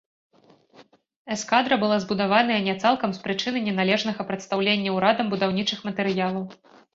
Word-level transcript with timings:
Эскадра 1.35 1.75
была 1.83 1.97
збудаваная 2.05 2.57
не 2.67 2.73
цалкам 2.85 3.13
з 3.17 3.21
прычыны 3.27 3.57
неналежнага 3.67 4.27
прадастаўлення 4.31 4.97
урадам 4.97 5.25
будаўнічых 5.35 5.85
матэрыялаў. 5.91 6.43